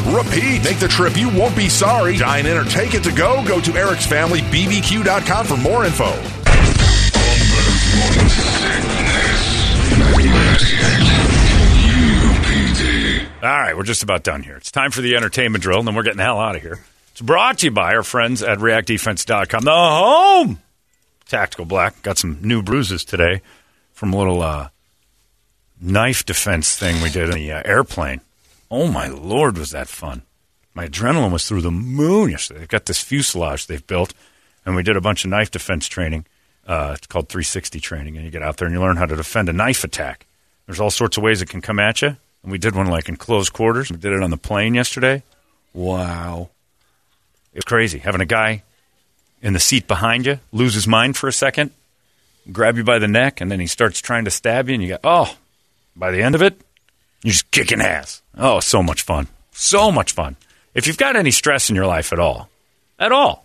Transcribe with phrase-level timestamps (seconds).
[0.00, 0.64] repeat.
[0.64, 2.16] Make the trip, you won't be sorry.
[2.16, 3.44] Dine in or take it to go.
[3.46, 6.12] Go to Eric's Family bbq.com for more info.
[13.40, 14.56] All right, we're just about done here.
[14.56, 16.80] It's time for the entertainment drill, and then we're getting the hell out of here.
[17.12, 20.58] It's brought to you by our friends at reactdefense.com, the home
[21.28, 22.02] tactical black.
[22.02, 23.42] Got some new bruises today
[23.92, 24.70] from a little uh,
[25.80, 28.20] knife defense thing we did in the uh, airplane.
[28.70, 30.22] Oh, my Lord, was that fun.
[30.74, 32.60] My adrenaline was through the moon yesterday.
[32.60, 34.14] They've got this fuselage they've built,
[34.64, 36.26] and we did a bunch of knife defense training.
[36.66, 39.16] Uh, it's called 360 training, and you get out there and you learn how to
[39.16, 40.26] defend a knife attack.
[40.66, 42.16] There's all sorts of ways it can come at you.
[42.42, 43.90] And we did one like in close quarters.
[43.90, 45.22] We did it on the plane yesterday.
[45.72, 46.50] Wow.
[47.54, 47.98] It's crazy.
[47.98, 48.62] Having a guy
[49.42, 51.70] in the seat behind you lose his mind for a second,
[52.52, 54.90] grab you by the neck, and then he starts trying to stab you, and you
[54.90, 55.36] go, oh,
[55.96, 56.60] by the end of it,
[57.22, 58.22] you're just kicking ass.
[58.36, 59.28] Oh, so much fun.
[59.52, 60.36] So much fun.
[60.74, 62.48] If you've got any stress in your life at all,
[62.98, 63.44] at all,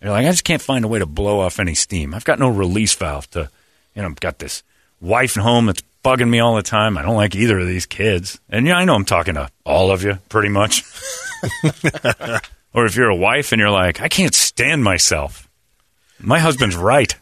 [0.00, 2.14] you're like, I just can't find a way to blow off any steam.
[2.14, 3.50] I've got no release valve to,
[3.94, 4.62] you know, I've got this
[5.00, 6.96] wife at home that's bugging me all the time.
[6.98, 8.40] I don't like either of these kids.
[8.48, 10.82] And yeah, I know I'm talking to all of you pretty much.
[12.74, 15.48] or if you're a wife and you're like, I can't stand myself.
[16.18, 17.14] My husband's right.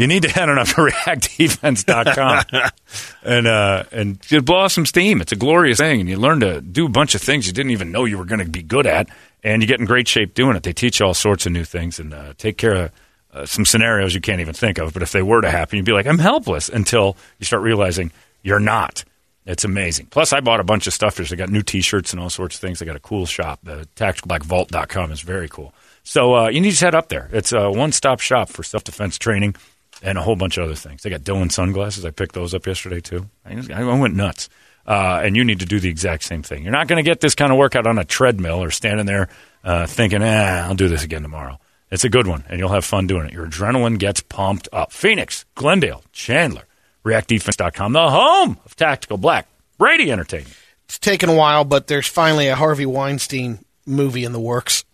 [0.00, 2.70] You need to head on up to reactdefense.com
[3.22, 5.20] and uh, and just blow off some steam.
[5.20, 7.72] It's a glorious thing, and you learn to do a bunch of things you didn't
[7.72, 9.08] even know you were going to be good at,
[9.44, 10.62] and you get in great shape doing it.
[10.62, 12.92] They teach you all sorts of new things and uh, take care of
[13.32, 14.92] uh, some scenarios you can't even think of.
[14.92, 18.10] But if they were to happen, you'd be like, I'm helpless until you start realizing
[18.42, 19.04] you're not.
[19.46, 20.06] It's amazing.
[20.06, 21.16] Plus, I bought a bunch of stuff.
[21.16, 22.80] There's I got new T-shirts and all sorts of things.
[22.80, 23.60] I got a cool shop.
[23.62, 25.74] The tacticalblackvault.com is very cool.
[26.02, 27.28] So uh, you need to head up there.
[27.32, 29.56] It's a one-stop shop for self-defense training
[30.02, 31.02] and a whole bunch of other things.
[31.02, 32.04] They got Dylan sunglasses.
[32.04, 33.26] I picked those up yesterday too.
[33.44, 34.48] I, went nuts.
[34.86, 36.62] Uh, and you need to do the exact same thing.
[36.62, 39.28] You're not going to get this kind of workout on a treadmill or standing there
[39.62, 41.58] uh, thinking, "Ah, I'll do this again tomorrow."
[41.90, 43.32] It's a good one, and you'll have fun doing it.
[43.32, 44.92] Your adrenaline gets pumped up.
[44.92, 46.64] Phoenix, Glendale, Chandler,
[47.04, 49.48] ReactDefense.com, the home of Tactical Black.
[49.76, 50.54] Brady Entertainment.
[50.84, 54.84] It's taken a while, but there's finally a Harvey Weinstein movie in the works.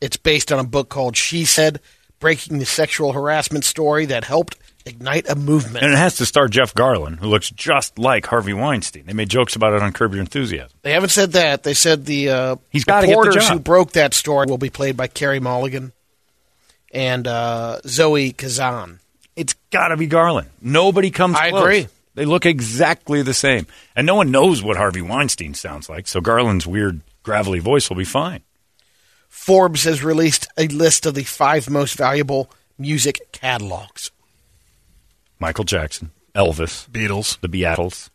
[0.00, 1.80] It's based on a book called She Said
[2.18, 4.56] Breaking the Sexual Harassment Story that helped
[4.86, 5.84] ignite a movement.
[5.84, 9.04] And it has to star Jeff Garlin, who looks just like Harvey Weinstein.
[9.06, 10.78] They made jokes about it on Curb Your Enthusiasm.
[10.82, 11.62] They haven't said that.
[11.62, 14.96] They said the uh, He's get the reporters who broke that story will be played
[14.96, 15.92] by Carey Mulligan
[16.92, 19.00] and uh, Zoe Kazan.
[19.34, 20.48] It's got to be Garland.
[20.62, 21.62] Nobody comes I close.
[21.62, 21.88] agree.
[22.14, 23.66] They look exactly the same.
[23.94, 27.96] And no one knows what Harvey Weinstein sounds like, so Garlin's weird, gravelly voice will
[27.96, 28.40] be fine.
[29.28, 34.10] Forbes has released a list of the five most valuable music catalogs.
[35.38, 37.38] Michael Jackson, Elvis, Beatles.
[37.40, 38.10] the Beatles.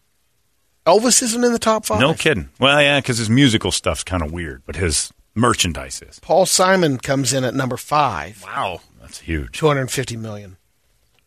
[0.86, 2.00] Elvis isn't in the top five.
[2.00, 2.50] No kidding.
[2.60, 6.20] Well, yeah, because his musical stuff's kind of weird, but his merchandise is.
[6.20, 9.58] Paul Simon comes in at number five, Wow, that's huge.
[9.58, 10.58] 250 million.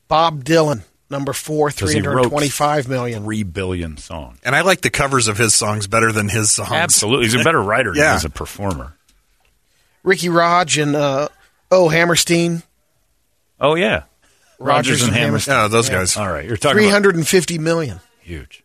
[0.08, 3.22] Bob Dylan, number four, 325 million.
[3.24, 4.38] Three billion songs.
[4.44, 6.72] And I like the covers of his songs better than his songs.
[6.72, 8.10] Absolutely, he's a better writer than Yeah.
[8.12, 8.96] he is a performer.
[10.04, 11.28] Ricky Raj and uh,
[11.70, 12.62] Oh Hammerstein.
[13.60, 14.04] Oh yeah,
[14.60, 15.56] Rodgers and Hammerstein.
[15.56, 16.16] Yeah, those guys.
[16.16, 17.98] All right, you're talking Three about hundred and fifty million.
[18.20, 18.62] huge.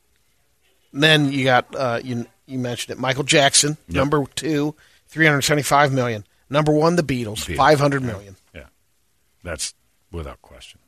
[0.93, 4.75] And then you got uh, you you mentioned it, Michael Jackson, number two,
[5.07, 6.25] three hundred seventy-five million.
[6.49, 8.35] Number one, the Beatles, Beatles, five hundred million.
[8.53, 8.65] Yeah,
[9.43, 9.73] that's
[10.11, 10.79] without question.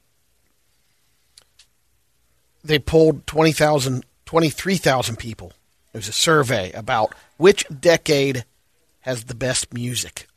[2.64, 5.52] They polled 20,000, 23,000 people.
[5.94, 8.46] It was a survey about which decade
[9.00, 10.28] has the best music.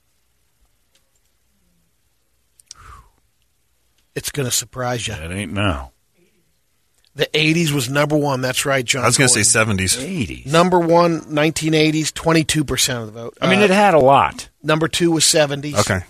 [4.15, 5.15] It's going to surprise you.
[5.15, 5.93] It ain't now.
[7.17, 8.41] The 80s was number one.
[8.41, 9.05] That's right, John.
[9.05, 10.03] I was going to say 70s.
[10.03, 10.47] Eighties.
[10.53, 13.39] Number one, 1980s, 22% of the vote.
[13.41, 14.49] I mean, Uh, it had a lot.
[14.65, 15.79] number two was 70s.
[15.79, 16.05] Okay.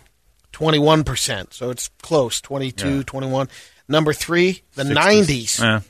[0.52, 1.52] 21%.
[1.52, 3.02] So it's close 22, Yeah.
[3.06, 3.48] 21.
[3.86, 5.80] Number three, the 90s, Yeah.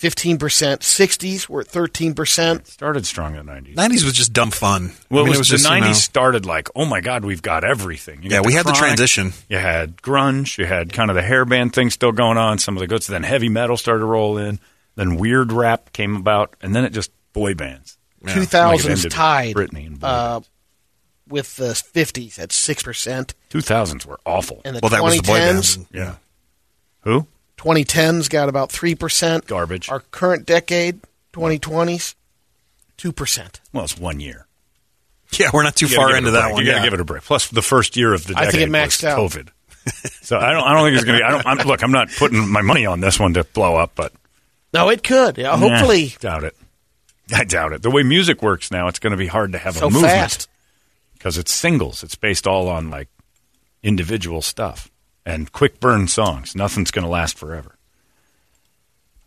[0.00, 0.38] 15%.
[0.38, 2.66] 60s were at 13%.
[2.66, 3.74] Started strong in the 90s.
[3.74, 4.92] 90s was just dumb fun.
[5.10, 7.24] Well, I mean, it was, just, the you 90s know- started like, oh my God,
[7.24, 8.22] we've got everything.
[8.22, 9.32] You Yeah, got we had the transition.
[9.50, 12.80] You had grunge, you had kind of the hairband thing still going on, some of
[12.80, 13.06] the goods.
[13.08, 14.58] Then heavy metal started to roll in.
[14.96, 17.98] Then weird rap came about, and then it just boy bands.
[18.22, 20.50] Like it 2000s ended with tied Britney and boy uh, bands.
[21.28, 23.34] with the 50s at 6%.
[23.50, 24.62] 2000s were awful.
[24.64, 25.78] And the well, that was the boy bands.
[25.92, 26.16] yeah.
[27.02, 27.26] Who?
[27.60, 29.46] 2010s got about 3%.
[29.46, 29.90] Garbage.
[29.90, 31.00] Our current decade,
[31.34, 32.14] 2020s,
[32.96, 33.60] 2%.
[33.72, 34.46] Well, it's one year.
[35.38, 36.54] Yeah, we're not too far into that break.
[36.54, 36.64] one.
[36.64, 36.84] You got to yeah.
[36.86, 37.22] give it a break.
[37.22, 39.18] Plus, the first year of the I think it maxed was out.
[39.18, 39.48] COVID.
[40.22, 40.64] so I don't.
[40.64, 41.24] I don't think it's going to be.
[41.24, 41.46] I don't.
[41.46, 44.12] I'm, look, I'm not putting my money on this one to blow up, but
[44.74, 45.38] No, it could.
[45.38, 46.56] Yeah, hopefully, Nah, doubt it.
[47.32, 47.82] I doubt it.
[47.82, 50.12] The way music works now, it's going to be hard to have so a movement
[50.12, 50.48] fast.
[51.12, 52.02] because it's singles.
[52.02, 53.08] It's based all on like
[53.84, 54.90] individual stuff
[55.30, 56.54] and quick burn songs.
[56.54, 57.76] Nothing's going to last forever.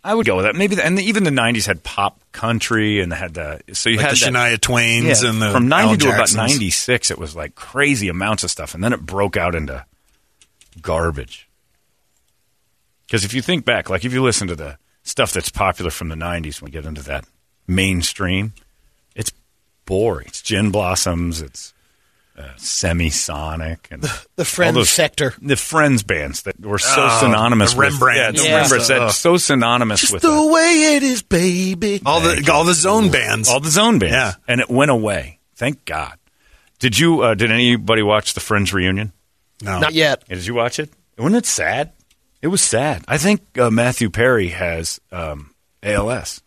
[0.04, 0.56] I would go with that.
[0.56, 3.90] Maybe, the, and the, even the '90s had pop country and they had the so
[3.90, 7.12] you Like had the that, Shania Twains yeah, and the from 90 to about 96
[7.12, 9.86] it was like crazy amounts of stuff and then it broke out into
[10.82, 11.48] garbage
[13.06, 16.10] because if you think back like if you listen to the stuff that's popular from
[16.10, 17.24] the 90s when we get into that
[17.68, 18.54] mainstream
[19.16, 19.32] it's
[19.86, 21.72] boring it's gin blossoms it's
[22.38, 24.10] uh, semisonic and The
[24.40, 25.34] all Friends those- sector.
[25.42, 28.18] the friends bands that were so Oh, synonymous the with Rembrandt.
[28.38, 28.60] yeah, the Yeah.
[28.62, 29.12] Rembrandts that Ugh.
[29.12, 30.46] so synonymous Just with the that.
[30.52, 32.02] way it is, baby.
[32.06, 33.50] all the all the zone bands.
[33.50, 34.14] all the zone bands.
[34.16, 34.34] Yeah.
[34.48, 35.40] and it went away.
[35.56, 36.18] Thank God.
[36.80, 37.22] Did you?
[37.22, 39.14] Uh, did anybody watch the Friends reunion?
[39.62, 40.28] no, Not yet.
[40.28, 40.90] Did you watch it?
[41.18, 41.92] Wasn't it sad?
[42.42, 43.06] It was sad.
[43.08, 46.42] I think uh, Matthew Perry has um, ALS.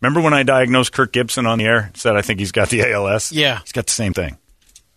[0.00, 1.90] Remember when I diagnosed Kirk Gibson on the air?
[1.94, 3.32] Said I think he's got the ALS.
[3.32, 3.58] Yeah.
[3.60, 4.38] he's got the same thing.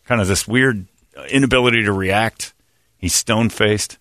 [0.09, 0.87] Kind of this weird
[1.29, 2.55] inability to react.
[2.97, 3.99] He's stone faced.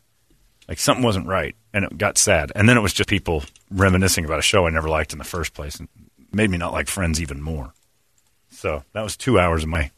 [0.67, 2.51] Like something wasn't right, and it got sad.
[2.55, 5.25] And then it was just people reminiscing about a show I never liked in the
[5.25, 5.87] first place, and
[6.33, 7.75] made me not like Friends even more.
[8.51, 9.91] So that was two hours of my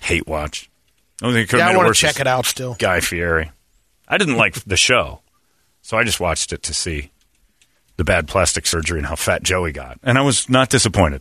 [0.00, 0.70] hate watch.
[1.20, 2.76] I don't think could Yeah, have I want to check it out still.
[2.78, 3.50] Guy Fieri.
[4.06, 5.22] I didn't like the show,
[5.82, 7.10] so I just watched it to see
[7.96, 11.20] the bad plastic surgery and how fat Joey got, and I was not disappointed.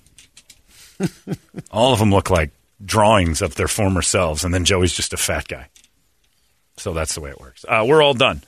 [1.72, 2.52] All of them look like
[2.84, 5.68] drawings of their former selves, and then Joey's just a fat guy.
[6.78, 7.66] So that's the way it works.
[7.68, 8.42] Uh, we're all done.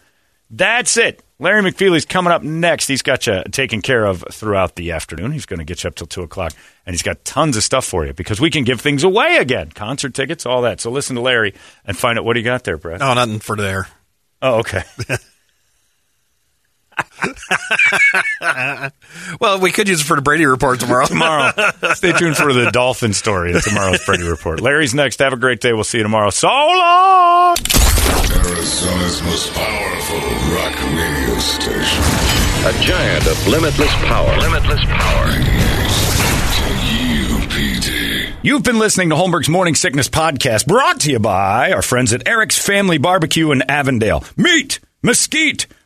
[0.50, 1.24] That's it.
[1.40, 2.88] Larry McFeely's coming up next.
[2.88, 5.32] He's got you taken care of throughout the afternoon.
[5.32, 6.54] He's going to get you up till 2 o'clock,
[6.86, 9.72] and he's got tons of stuff for you because we can give things away again
[9.72, 10.80] concert tickets, all that.
[10.80, 11.56] So listen to Larry
[11.86, 13.00] and find out what he got there, Brett.
[13.00, 13.88] no, nothing for there.
[14.42, 14.84] Oh, okay.
[19.40, 21.06] Well, we could use it for the Brady report tomorrow.
[21.06, 21.52] tomorrow.
[21.94, 24.60] Stay tuned for the dolphin story in tomorrow's Brady Report.
[24.62, 25.20] Larry's next.
[25.20, 25.74] Have a great day.
[25.74, 26.30] We'll see you tomorrow.
[26.32, 27.56] So long!
[28.36, 30.20] Arizona's most powerful
[30.56, 32.04] rock radio station.
[32.68, 34.38] A giant of limitless power.
[34.40, 35.28] Limitless power.
[36.92, 38.34] UPD.
[38.44, 42.28] You've been listening to Holmberg's Morning Sickness Podcast, brought to you by our friends at
[42.28, 44.24] Eric's Family Barbecue in Avondale.
[44.36, 45.68] Meat, mesquite,